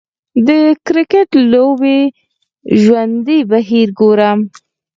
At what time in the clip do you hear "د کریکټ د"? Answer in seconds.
0.47-1.45